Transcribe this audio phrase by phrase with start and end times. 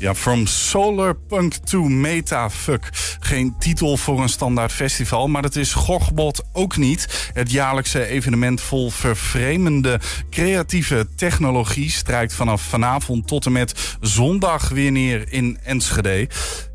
[0.00, 2.88] Ja, From Solar Punk to Metafuck.
[3.20, 7.30] Geen titel voor een standaard festival, maar het is Gogbot ook niet.
[7.32, 10.00] Het jaarlijkse evenement vol vervreemende
[10.30, 11.90] creatieve technologie...
[11.90, 16.28] strijkt vanaf vanavond tot en met zondag weer neer in Enschede.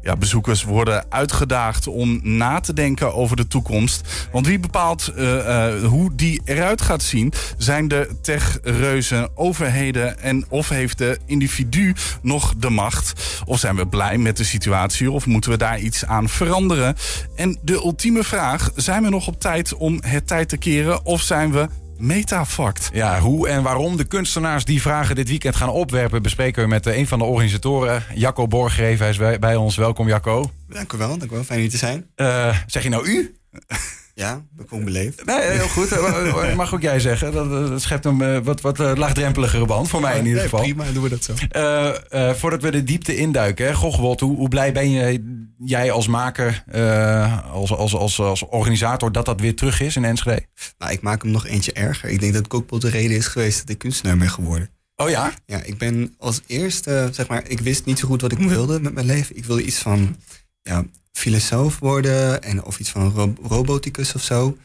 [0.05, 4.28] Ja, bezoekers worden uitgedaagd om na te denken over de toekomst.
[4.32, 7.34] Want wie bepaalt uh, uh, hoe die eruit gaat zien?
[7.57, 13.14] Zijn de techreuzen, overheden en of heeft de individu nog de macht?
[13.45, 16.96] Of zijn we blij met de situatie of moeten we daar iets aan veranderen?
[17.36, 21.21] En de ultieme vraag, zijn we nog op tijd om het tijd te keren of
[21.21, 22.89] zijn we metafact.
[22.93, 26.21] Ja, hoe en waarom de kunstenaars die vragen dit weekend gaan opwerpen...
[26.21, 29.05] bespreken we met een van de organisatoren, Jacco Borgreven.
[29.05, 29.75] Hij is bij, ons.
[29.75, 30.52] Welkom, Jacco.
[30.69, 31.43] Dank u wel, dank u wel.
[31.43, 32.05] Fijn hier te zijn.
[32.16, 33.36] Uh, zeg je nou u?
[34.17, 35.25] Ja, ben ik beleefd.
[35.25, 35.89] Nee, heel goed.
[36.55, 37.31] Mag ook jij zeggen.
[37.31, 39.89] Dat, dat schept een wat, wat laagdrempeligere band.
[39.89, 40.61] Voor mij in ieder geval.
[40.61, 41.33] prima, doen we dat zo.
[41.55, 43.66] Uh, uh, voordat we de diepte induiken.
[43.66, 43.73] Hè.
[43.73, 45.23] Gochwold, hoe, hoe blij ben je,
[45.58, 49.11] jij als maker, uh, als, als, als, als organisator...
[49.11, 50.45] dat dat weer terug is in Enschede?
[50.77, 52.09] Nou, ik maak hem nog eentje erger.
[52.09, 54.69] Ik denk dat Kokpot de reden is geweest dat ik kunstenaar ben geworden.
[54.95, 55.31] Oh ja?
[55.45, 57.47] Ja, ik ben als eerste, zeg maar...
[57.47, 59.38] Ik wist niet zo goed wat ik wilde met mijn leven.
[59.38, 60.16] Ik wilde iets van...
[60.61, 64.58] Ja, filosoof worden en of iets van ro roboticus of zo.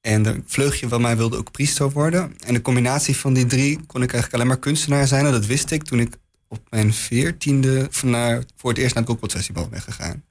[0.00, 2.34] En de vleugje van mij wilde ook priester worden.
[2.46, 5.26] En de combinatie van die drie kon ik eigenlijk alleen maar kunstenaar zijn.
[5.26, 6.16] En dat wist ik toen ik
[6.48, 10.24] op mijn veertiende naar, voor het eerst naar het Festival ben gegaan.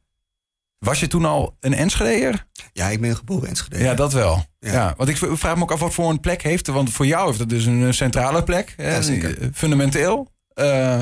[0.80, 2.46] Was je toen al een Enschedeer?
[2.74, 3.84] Ja, ik ben geboren Enschede.
[3.84, 4.46] Ja, dat wel.
[4.60, 4.94] Ja.
[4.98, 6.68] want ik vraag me ook af wat voor een plek heeft.
[6.68, 8.74] Want voor jou heeft het dus een centrale plek.
[8.78, 9.50] Ja, zeker.
[9.54, 10.32] Fundamenteel.
[10.56, 11.02] Uh,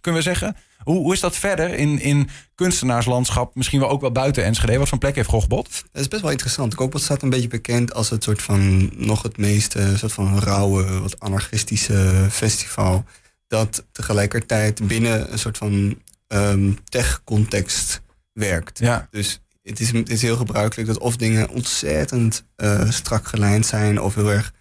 [0.00, 0.56] kunnen we zeggen.
[0.78, 4.78] Hoe, hoe is dat verder in, in kunstenaarslandschap, misschien wel ook wel buiten Enschede?
[4.78, 5.84] Wat voor plek heeft Gogbot?
[5.92, 6.74] Dat is best wel interessant.
[6.74, 11.00] Gogbot staat een beetje bekend als het soort van nog het meeste soort van rauwe,
[11.00, 13.04] wat anarchistische festival.
[13.46, 18.00] Dat tegelijkertijd binnen een soort van um, tech-context
[18.32, 18.78] werkt.
[18.78, 19.08] Ja.
[19.10, 24.00] Dus het is, het is heel gebruikelijk dat of dingen ontzettend uh, strak gelijnd zijn
[24.00, 24.52] of heel erg,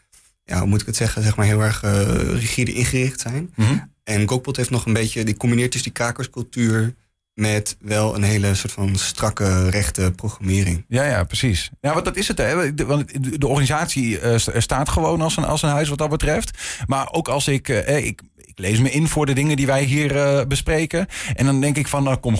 [0.44, 1.91] ja, hoe moet ik het zeggen, zeg maar heel erg uh,
[2.40, 3.53] rigide ingericht zijn.
[3.56, 3.96] Mm -hmm.
[4.07, 6.95] En Gokpot heeft nog een beetje, die combineert dus die krakerscultuur
[7.34, 10.85] met wel een hele soort van strakke, rechte programmering.
[10.88, 11.69] Ja, ja, precies.
[11.81, 12.38] Ja, want dat is het.
[12.38, 12.75] Hè.
[12.85, 16.57] Want de organisatie uh, staat gewoon als een, als een huis wat dat betreft.
[16.85, 19.84] Maar ook als ik, uh, ik, ik lees me in voor de dingen die wij
[19.84, 21.07] hier uh, bespreken.
[21.35, 22.38] En dan denk ik van, nou, kom,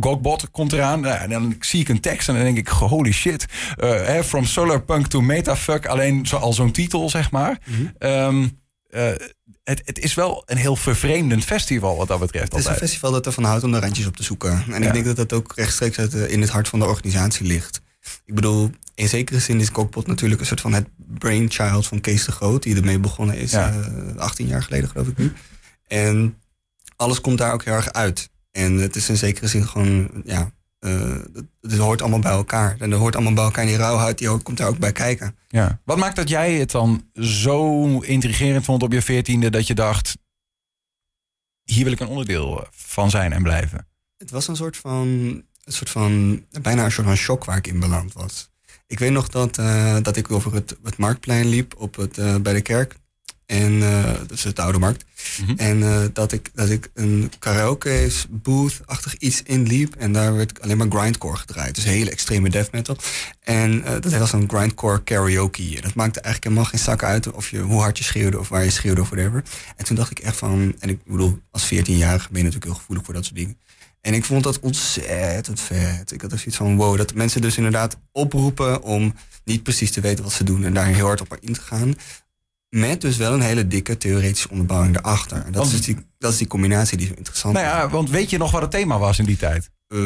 [0.00, 1.00] Gokbot komt eraan.
[1.00, 3.46] Nou, en dan zie ik een tekst en dan denk ik, holy shit.
[4.24, 5.86] From solar punk to metafuck.
[5.86, 7.58] Alleen zo, al zo'n titel, zeg maar.
[7.64, 8.10] Mm -hmm.
[8.10, 8.58] um,
[9.68, 12.52] het, het, is wel een heel vervreemdend festival wat dat betreft.
[12.52, 14.64] Het is een festival dat ervan houdt om de randjes op te zoeken.
[14.70, 14.86] En Ja.
[14.86, 17.80] ik denk dat dat ook rechtstreeks uit, de- in het hart van de organisatie ligt.
[18.24, 22.24] Ik bedoel, in zekere zin is Kokpot natuurlijk een soort van het brainchild van Kees
[22.24, 23.72] de Groot, die ermee begonnen is, Ja.
[23.72, 25.32] eh, 18 jaar geleden geloof ik nu.
[25.86, 26.38] En
[26.96, 28.30] alles komt daar ook heel erg uit.
[28.52, 30.50] En het is in zekere zin gewoon, ja,
[30.80, 32.76] het, het hoort allemaal bij elkaar.
[32.78, 35.36] En er hoort allemaal bij elkaar en die rauwheid, die komt daar ook bij kijken.
[35.48, 35.80] Ja.
[35.84, 40.16] Wat maakt dat jij het dan zo intrigerend vond op je veertiende dat je dacht,
[41.64, 43.86] hier wil ik een onderdeel van zijn en blijven?
[44.16, 45.06] Het was een soort van,
[45.64, 48.50] een soort van bijna een soort van shock waar ik in beland was.
[48.86, 52.36] Ik weet nog dat, eh, dat ik over het, het marktplein liep op het, eh,
[52.36, 52.96] bij de kerk.
[53.48, 55.04] En eh, dat is de Oude Markt.
[55.40, 55.52] Mhm.
[55.56, 59.94] En eh, dat, ik, dat ik een karaoke booth-achtig iets inliep.
[59.94, 61.74] En daar werd alleen maar grindcore gedraaid.
[61.74, 62.96] Dus hele extreme death metal.
[63.40, 65.76] En eh, dat was een grindcore karaoke.
[65.76, 68.48] En dat maakte eigenlijk helemaal geen zak uit of je, hoe hard je schreeuwde of
[68.48, 69.42] waar je schreeuwde of whatever.
[69.76, 72.74] En toen dacht ik echt van, en ik bedoel, als 14-jarige ben je natuurlijk heel
[72.74, 73.58] gevoelig voor dat soort dingen.
[74.00, 76.12] En ik vond dat ontzettend vet.
[76.12, 80.00] Ik had er zoiets van, wow, dat mensen dus inderdaad oproepen om niet precies te
[80.00, 81.94] weten wat ze doen en daar heel hard op in te gaan.
[82.68, 85.36] Met dus wel een hele dikke theoretische onderbouwing erachter.
[85.36, 87.72] En dat, Want- is, dus die, dat is die combinatie die zo interessant Nou is.
[87.72, 89.70] ja, want weet je nog wat het thema was in die tijd?
[89.88, 89.98] Eh,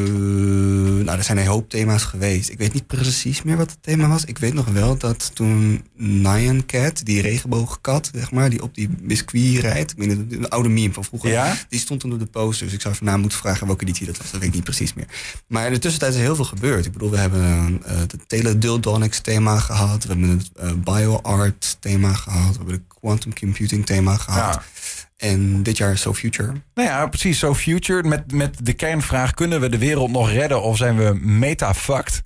[1.05, 2.51] nou, er zijn een hoop thema's geweest.
[2.51, 4.25] Ik weet niet precies meer wat het thema was.
[4.25, 8.89] Ik weet nog wel dat toen Nyan Cat, die regenboogkat, zeg maar, die op die
[9.01, 11.57] biscuit rijdt, ik meen, een oude meme van vroeger, Ja?
[11.69, 12.65] die stond toen op de poster.
[12.67, 14.31] Dus ik zou van moeten vragen welke editie dat was.
[14.31, 15.07] Dat weet ik niet precies meer.
[15.47, 16.87] Maar in de tussentijd is er heel veel gebeurd.
[16.87, 20.05] Ik bedoel, we hebben eh, het Teledildonics thema gehad.
[20.05, 22.51] We hebben het eh, BioArt thema gehad.
[22.51, 24.55] We hebben het Quantum Computing thema gehad.
[24.55, 24.63] Ja.
[25.23, 26.53] En dit jaar is So Future.
[26.75, 27.39] Nou ja, precies.
[27.39, 28.09] So future.
[28.09, 32.23] Met, met de kernvraag: kunnen we de wereld nog redden of zijn we meta-fucked?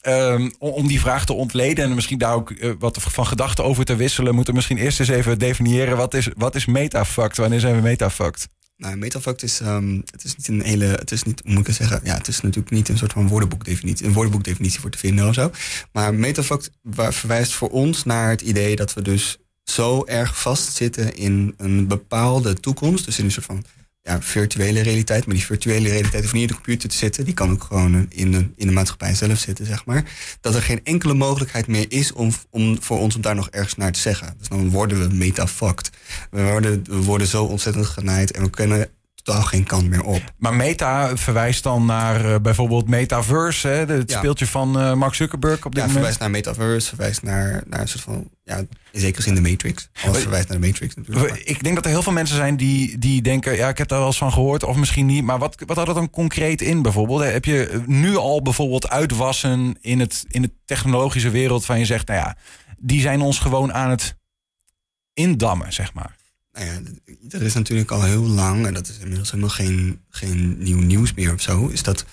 [0.00, 3.64] Ehm, om, om die vraag te ontleden en misschien daar ook eh, wat van gedachten
[3.64, 7.36] over te wisselen, moeten we misschien eerst eens even definiëren wat is, wat is meta-fucked?
[7.36, 8.48] Wanneer zijn we meta-fucked?
[8.76, 11.76] Nou, metafact is, ehm, het is niet een hele, het is niet, moet ik het
[11.76, 12.00] zeggen?
[12.04, 15.34] Ja, het is natuurlijk niet een soort van woordenboekdefinitie, een woordenboekdefinitie voor te vinden of
[15.34, 15.50] zo.
[15.92, 21.54] Maar metafact verwijst voor ons naar het idee dat we dus zo erg vastzitten in
[21.56, 23.64] een bepaalde toekomst, dus in een soort van
[24.04, 25.26] ja, virtuele realiteit.
[25.26, 27.24] Maar die virtuele realiteit hoeft niet in de computer te zitten.
[27.24, 30.04] Die kan ook gewoon in de, in de maatschappij zelf zitten, zeg maar.
[30.40, 33.74] Dat er geen enkele mogelijkheid meer is om, om voor ons om daar nog ergens
[33.74, 34.34] naar te zeggen.
[34.38, 35.90] Dus dan worden we metafucked.
[36.30, 38.88] We worden, we worden zo ontzettend genaaid en we kunnen
[39.24, 40.22] totaal geen kant meer op.
[40.38, 44.18] Maar meta verwijst dan naar uh, bijvoorbeeld Metaverse, hè, het ja.
[44.18, 45.92] speeltje van uh, Mark Zuckerberg op dit ja, moment.
[45.92, 48.56] verwijst naar Metaverse, verwijst naar, naar een soort van, ja,
[48.90, 49.88] in zekere zin de Matrix.
[50.04, 51.38] Alles verwijst naar de Matrix natuurlijk.
[51.38, 53.98] Ik denk dat er heel veel mensen zijn die, die denken, ja, ik heb daar
[53.98, 55.24] wel eens van gehoord, of misschien niet.
[55.24, 57.22] Maar wat, wat houdt dat dan concreet in bijvoorbeeld?
[57.22, 62.06] Heb je nu al bijvoorbeeld uitwassen in het, in de technologische wereld van je zegt,
[62.06, 62.36] nou ja,
[62.78, 64.16] die zijn ons gewoon aan het
[65.14, 66.16] indammen, zeg maar.
[66.54, 66.80] Nou ja,
[67.30, 71.14] er is natuurlijk al heel lang, en dat is inmiddels helemaal geen, geen nieuw nieuws
[71.14, 72.04] meer of zo, is dat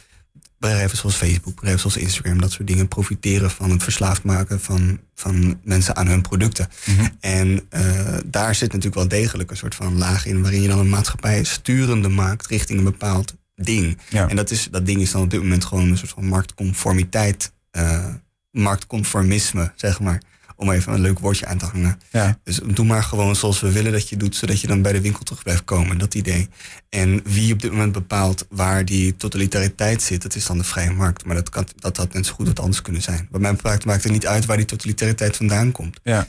[0.59, 4.99] bedrijven zoals Facebook, bedrijven zoals Instagram, dat soort dingen profiteren van het verslaafd maken van,
[5.15, 6.69] van mensen aan hun producten.
[6.85, 7.17] Mm -hmm.
[7.19, 10.79] En uh, daar zit natuurlijk wel degelijk een soort van laag in waarin je dan
[10.79, 13.97] een maatschappij sturende maakt richting een bepaald ding.
[14.09, 14.29] Ja.
[14.29, 17.51] En dat, is, dat ding is dan op dit moment gewoon een soort van marktconformiteit,
[17.71, 18.07] uh,
[18.51, 20.21] marktconformisme, zeg maar
[20.61, 21.99] om even een leuk woordje aan te hangen.
[22.11, 22.39] Ja.
[22.43, 25.01] Dus doe maar gewoon zoals we willen dat je doet, zodat je dan bij de
[25.01, 25.97] winkel terug blijft komen.
[25.97, 26.49] Dat idee.
[26.89, 30.91] En wie op dit moment bepaalt waar die totalitariteit zit, dat is dan de vrije
[30.91, 31.25] markt.
[31.25, 33.27] Maar dat, kan, dat had net zo goed wat anders kunnen zijn.
[33.31, 35.99] Bij mij maakt, maakt het niet uit waar die totalitariteit vandaan komt.
[36.03, 36.27] Ja.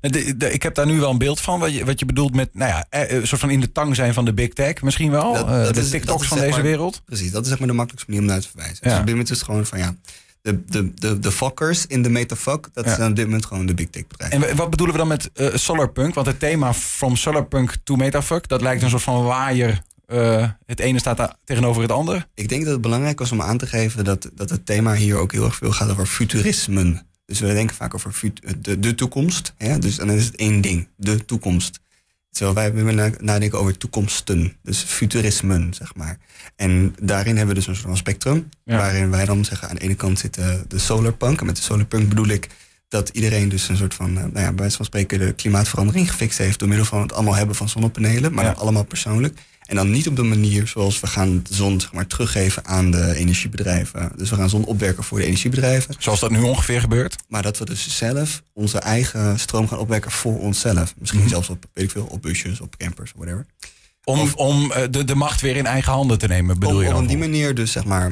[0.00, 2.34] De, de, ik heb daar nu wel een beeld van, wat je, wat je bedoelt
[2.34, 5.10] met, nou ja, een soort van in de tang zijn van de big tech misschien
[5.10, 5.32] wel.
[5.32, 7.02] Dat, dat de is, TikToks van deze maar, wereld.
[7.04, 8.78] Precies, dat is zeg maar de makkelijkste manier om naar te verwijzen.
[8.80, 8.88] Ja.
[8.88, 9.94] Dus op dit moment is het gewoon van ja,
[10.44, 12.94] de, de, de, de fuckers in de metafuck, dat ja.
[12.94, 14.48] zijn op dit moment gewoon de big tech bedrijven.
[14.48, 16.14] En wat bedoelen we dan met uh, solarpunk?
[16.14, 19.82] Want het thema from solarpunk to metafuck, dat lijkt een soort van waaier.
[20.06, 22.26] Uh, het ene staat daar tegenover het andere.
[22.34, 25.16] Ik denk dat het belangrijk was om aan te geven dat, dat het thema hier
[25.16, 27.02] ook heel erg veel gaat over futurisme.
[27.26, 28.14] Dus we denken vaak over
[28.58, 29.54] de, de toekomst.
[29.58, 29.78] Ja?
[29.78, 31.80] Dus dan is het één ding, de toekomst.
[32.34, 36.18] Terwijl wij willen nadenken over toekomsten, dus futurismen, zeg maar.
[36.56, 38.76] En daarin hebben we dus een soort van spectrum, ja.
[38.76, 41.40] waarin wij dan zeggen, aan de ene kant zit de, de solarpunk.
[41.40, 42.48] En met de solarpunk bedoel ik
[42.88, 46.38] dat iedereen dus een soort van, nou ja, bij wijze van spreken, de klimaatverandering gefixt
[46.38, 48.52] heeft door middel van het allemaal hebben van zonnepanelen, maar ja.
[48.52, 49.38] allemaal persoonlijk.
[49.64, 52.90] En dan niet op de manier zoals we gaan de zon zeg maar, teruggeven aan
[52.90, 54.12] de energiebedrijven.
[54.16, 55.94] Dus we gaan zon opwekken voor de energiebedrijven.
[55.98, 57.16] Zoals dat nu ongeveer gebeurt?
[57.28, 60.94] Maar dat we dus zelf onze eigen stroom gaan opwekken voor onszelf.
[60.98, 61.34] Misschien mm -hmm.
[61.34, 63.46] zelfs op, weet ik veel, op busjes, op campers, whatever.
[64.04, 66.94] Om, of, om de, de macht weer in eigen handen te nemen, bedoel om, je?
[66.94, 68.10] Om op die manier dus zeg maar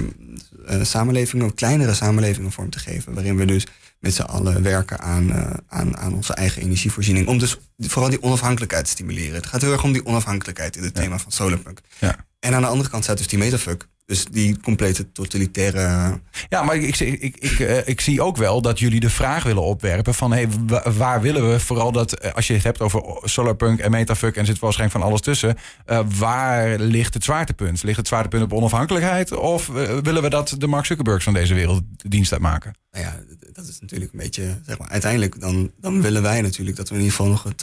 [0.71, 3.15] uh, samenlevingen, kleinere samenlevingen vorm te geven.
[3.15, 3.67] Waarin we dus
[4.03, 7.27] met z'n allen werken aan, uh, aan, aan onze eigen energievoorziening.
[7.27, 9.35] Om dus vooral die onafhankelijkheid te stimuleren.
[9.35, 11.03] Het gaat heel erg om die onafhankelijkheid in het ja.
[11.03, 11.81] thema van Solarpunk.
[11.99, 12.17] Ja.
[12.39, 13.87] En aan de andere kant staat dus die metafuck.
[14.07, 16.21] Dus die complete totalitaire.
[16.49, 19.43] Ja, maar ik, ik, ik, ik, uh, ik zie ook wel dat jullie de vraag
[19.43, 20.49] willen opwerpen: van hey,
[20.97, 24.59] waar willen we vooral dat, als je het hebt over Solarpunk en Metafuck en zit
[24.59, 25.57] waarschijnlijk van alles tussen,
[25.87, 27.83] uh, waar ligt het zwaartepunt?
[27.83, 29.33] Ligt het zwaartepunt op onafhankelijkheid?
[29.33, 32.75] Of uh, willen we dat de Mark Zuckerbergs van deze wereld dienst uitmaken?
[32.91, 33.19] Nou ja,
[33.53, 36.95] dat is natuurlijk een beetje, zeg maar, uiteindelijk dan, dan willen wij natuurlijk dat we
[36.95, 37.61] in ieder geval nog het,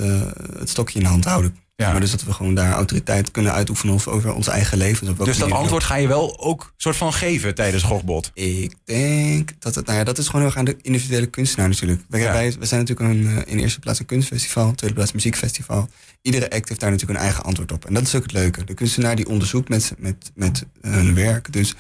[0.60, 1.56] het stokje in de hand houden.
[1.80, 1.92] Ja.
[1.92, 5.16] Maar dus dat we gewoon daar autoriteit kunnen uitoefenen over ons eigen leven.
[5.18, 8.32] Dus dat antwoord ga je wel ook soort van geven tijdens Gogbot?
[8.34, 11.70] Ik denk dat het, nou ja, dat is gewoon heel erg aan de individuele kunstenaar
[11.70, 12.02] natuurlijk.
[12.10, 12.32] Wij, ja.
[12.32, 15.90] wij, wij zijn natuurlijk een, in eerste plaats een kunstfestival, tweede plaats muziekfestival.
[16.22, 17.86] Iedere act heeft daar natuurlijk een eigen antwoord op.
[17.86, 18.64] En dat is ook het leuke.
[18.64, 21.54] De kunstenaar die onderzoekt met, met, met hun werk.
[21.54, 21.76] Dus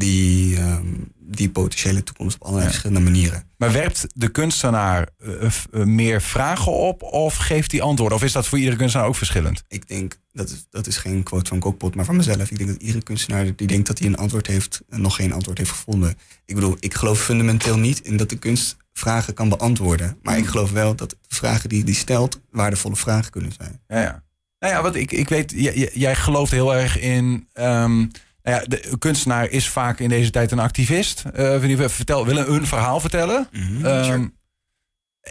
[0.00, 2.70] die, um, die potentiële toekomst op allerlei ja.
[2.70, 3.44] verschillende manieren.
[3.56, 5.42] Maar werpt de kunstenaar uh,
[5.72, 8.18] uh, meer vragen op of geeft hij antwoorden?
[8.18, 9.64] Of is dat voor iedere kunstenaar ook verschillend?
[9.68, 12.50] Ik denk, dat is, dat is geen quote van Kokpot, maar van mezelf.
[12.50, 15.58] Ik denk dat iedere kunstenaar die denkt dat hij een antwoord heeft, nog geen antwoord
[15.58, 16.18] heeft gevonden.
[16.44, 20.18] Ik bedoel, ik geloof fundamenteel niet in dat de kunst vragen kan beantwoorden.
[20.22, 23.80] Maar ik geloof wel dat de vragen die hij stelt, waardevolle vragen kunnen zijn.
[23.88, 24.22] Ja, ja.
[24.58, 27.48] Nou ja, wat ik, ik weet, jij, jij gelooft heel erg in...
[27.54, 28.10] Um,
[28.42, 31.24] nou ja, de kunstenaar is vaak in deze tijd een activist.
[31.36, 33.48] Uh, vertel, willen een verhaal vertellen.
[33.52, 34.32] Mhm, Mm -hmm, um, sure.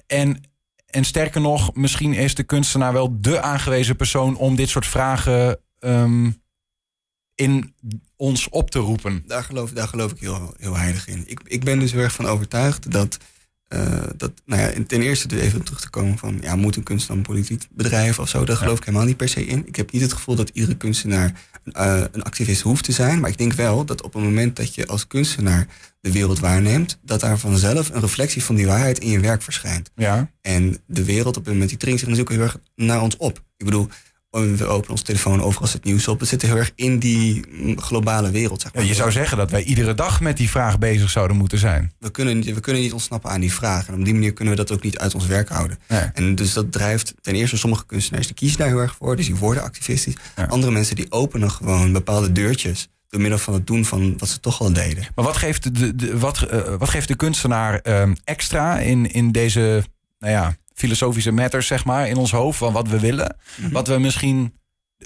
[0.08, 0.42] en,
[0.86, 5.60] en sterker nog, misschien is de kunstenaar wel de aangewezen persoon om dit soort vragen
[5.80, 6.42] um,
[7.36, 7.74] in
[8.16, 9.24] ons op te roepen.
[9.28, 11.24] Daar geloof, daar geloof ik heel, heel heilig in.
[11.26, 13.18] Ik, ik ben dus heel erg van overtuigd dat.
[13.74, 17.18] Uh, dat, nou ja, ten eerste even terug te komen van, ja, moet een kunstenaar
[17.18, 18.46] een politiek bedrijf of zo?
[18.46, 18.80] Daar geloof ja.
[18.80, 19.68] ik helemaal niet per se in.
[19.68, 21.34] Ik heb niet het gevoel dat iedere kunstenaar
[21.66, 23.20] uh, een activist hoeft te zijn.
[23.20, 25.68] Maar ik denk wel dat op het moment dat je als kunstenaar
[26.02, 29.92] de wereld waarneemt, dat daar vanzelf een reflectie van die waarheid in je werk verschijnt.
[29.96, 30.32] Ja.
[30.42, 33.44] En de wereld op het moment die dringt zich natuurlijk heel erg naar ons op.
[33.58, 33.88] Ik bedoel,
[34.32, 36.20] we openen onze telefoon, overal zit nieuws op.
[36.20, 38.62] We zitten heel erg in die mm, globale wereld.
[38.62, 38.84] Zeg maar.
[38.84, 41.92] Ja, je zou zeggen dat wij iedere dag met die vraag bezig zouden moeten zijn.
[42.00, 43.88] we, kunnen, niet- we kunnen niet ontsnappen aan die vraag.
[43.88, 45.80] En op die manier kunnen we dat ook niet uit ons werk houden.
[45.88, 46.02] Nee.
[46.14, 49.16] En dus dat drijft ten eerste sommige kunstenaars die kiezen daar heel erg voor.
[49.16, 50.16] Dus die worden activistisch.
[50.36, 50.44] Ja.
[50.46, 52.88] Andere mensen die openen gewoon bepaalde deurtjes.
[53.10, 55.08] Door middel van het doen van wat ze toch al deden.
[55.16, 59.32] Maar wat geeft de, de, wat, eh, wat geeft de kunstenaar ehm, extra in, in
[59.32, 59.84] deze
[60.20, 63.36] nou ja, filosofische matters, zeg maar, in ons hoofd van wat we willen?
[63.72, 64.54] Wat we misschien,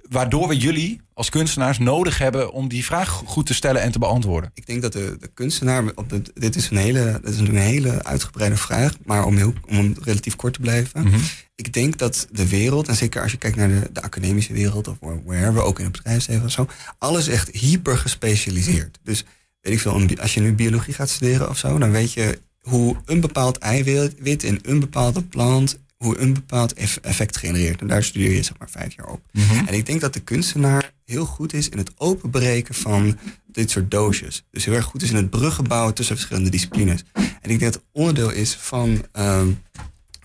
[0.09, 3.99] waardoor we jullie als kunstenaars nodig hebben om die vraag goed te stellen en te
[3.99, 4.51] beantwoorden.
[4.53, 7.55] Ik denk dat de, de kunstenaar, op de, dit is een hele, dit is een
[7.55, 11.03] hele uitgebreide vraag, maar om, heel, om relatief kort te blijven.
[11.03, 11.19] Mhm.
[11.55, 14.87] Ik denk dat de wereld, en zeker als je kijkt naar de, de academische wereld
[14.87, 18.99] of wherever, ook in het bedrijfsleven of zo, alles echt hyper gespecialiseerd.
[19.03, 19.25] Dus
[19.61, 22.95] weet ik veel, als je nu biologie gaat studeren of zo, dan weet je hoe
[23.05, 27.81] een bepaald eiwit in een bepaalde plant, hoe een bepaald eff- effect genereert.
[27.81, 29.21] En daar studeer je zeg maar vijf jaar op.
[29.67, 33.17] En ik denk dat de kunstenaar heel goed is in het openbreken van
[33.51, 34.43] dit soort doosjes.
[34.51, 37.03] Dus heel erg goed is in het bruggen bouwen tussen verschillende disciplines.
[37.13, 39.47] En ik denk dat het onderdeel is van ehm,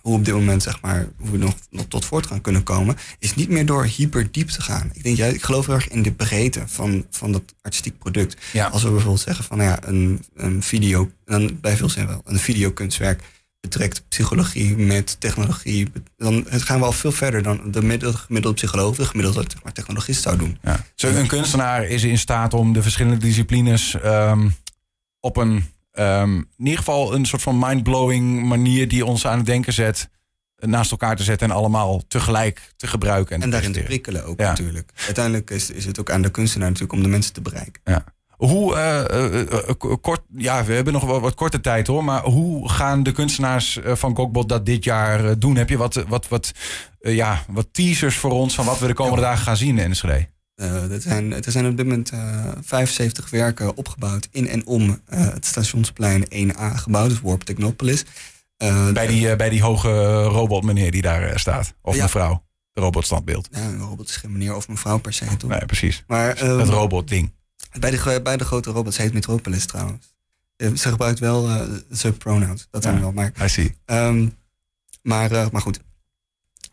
[0.09, 3.35] hoe op dit moment, zeg maar, hoe we nog, nog tot voortgang kunnen komen, is
[3.35, 4.91] niet meer door hyper diep te gaan.
[4.93, 8.37] Ik denk juist, ik geloof heel erg in de breedte van, van dat artistiek product.
[8.53, 8.67] Ja.
[8.67, 12.21] Als we bijvoorbeeld zeggen van nou ja, een, een video, dan bij veel zijn wel,
[12.25, 13.23] een videokunstwerk
[13.61, 18.97] betrekt psychologie met technologie, dan gaan we al veel verder dan de gemiddelde, gemiddelde psycholoog,
[18.97, 20.59] de gemiddelde zeg maar, technologist zou doen.
[20.63, 20.85] Ja.
[20.95, 24.49] Zo, een kunstenaar is in staat om de verschillende disciplines ehm,
[25.21, 29.47] op een, ehm, in ieder geval een soort van mindblowing manier die ons aan het
[29.47, 30.09] denken zet,
[30.57, 33.35] naast elkaar te zetten en allemaal tegelijk te gebruiken.
[33.37, 34.49] En, En te daarin te prikkelen ook Ja.
[34.49, 34.93] natuurlijk.
[35.05, 37.81] Uiteindelijk is, is het ook aan de kunstenaar natuurlijk om de mensen te bereiken.
[37.85, 38.05] Ja.
[38.39, 42.23] Hoe, eh, eh, eh, kort, ja, we hebben nog wel wat korte tijd hoor, maar
[42.23, 45.57] hoe gaan de kunstenaars van Kokbot dat dit jaar doen?
[45.57, 46.53] Heb je wat, wat, wat,
[47.01, 50.29] ja, wat teasers voor ons van wat we de komende dagen gaan zien in Enschede?
[50.59, 55.01] Eh, er, zijn, er zijn op dit moment eh 75 werken opgebouwd in en om
[55.07, 58.05] eh, het stationsplein 1A gebouwd, dus Warp Technopolis.
[58.57, 61.75] Eh, Bij die, eh, bij die hoge robot meneer die daar eh, staat.
[61.83, 62.03] Of Ja.
[62.03, 62.45] mevrouw.
[62.73, 63.49] De robotstandbeeld.
[63.51, 65.51] Ja, een robot is geen meneer of mevrouw per se, toch?
[65.51, 66.05] Nee, precies.
[66.07, 67.33] Maar eh, Het robotding.
[67.81, 70.15] bij, de, bij de grote robots heet Metropolis trouwens.
[70.57, 71.63] Eh, ze gebruikt wel eh
[71.93, 73.01] ze pronouns, dat zijn Ja.
[73.01, 73.13] wel.
[73.13, 73.77] Maar I see.
[73.85, 74.27] Ehm,
[75.03, 75.81] maar, eh, maar goed.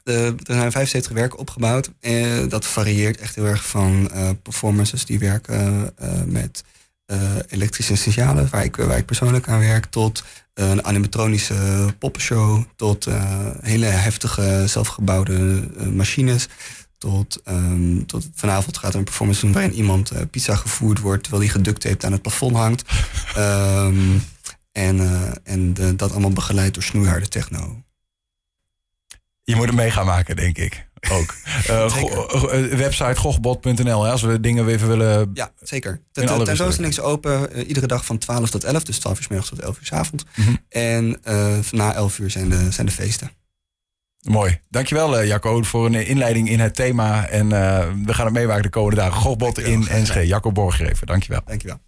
[0.05, 1.91] Eh, er zijn 75 werken opgebouwd.
[1.99, 5.93] Eh, dat varieert echt heel erg van eh, performances die werken
[6.25, 6.63] met
[7.49, 11.55] elektrische signalen, waar ik, waar ik persoonlijk aan werk, tot een animatronische
[11.99, 13.07] poppenshow, tot
[13.61, 16.47] hele heftige zelfgebouwde machines.
[16.97, 21.43] Tot, ehm, tot vanavond gaat er een performance doen waarin iemand pizza gevoerd wordt terwijl
[21.43, 22.83] die geductaped aan het plafond hangt.
[23.35, 24.17] Ehm,
[24.71, 24.99] en
[25.43, 27.83] en de- dat allemaal begeleid door snoeiharde techno.
[29.45, 30.87] Je moet hem mee gaan maken, denk ik.
[31.11, 31.33] Ook.
[31.67, 34.07] Eh, go- eh, website gochbot.nl.
[34.07, 35.31] Als we dingen weer even willen.
[35.33, 36.01] Ja, zeker.
[36.11, 38.83] De, tentoonstelling is open eh, iedere dag van 12 tot 11.
[38.83, 40.25] Dus 12 uur 's middags tot 11 uur 's avond.
[40.35, 40.55] Mhm.
[40.69, 43.31] En eh, na 11 uur zijn de, zijn de feesten.
[44.21, 44.59] Mooi.
[44.69, 47.27] Dankjewel, eh, Jacco, voor een inleiding in het thema.
[47.27, 49.21] En eh, we gaan het meemaken de komende dagen.
[49.21, 49.87] Gochbot in.
[49.87, 50.27] Enschede.
[50.27, 51.41] Jacco Borgreven, dankjewel.
[51.45, 51.79] Dankjewel.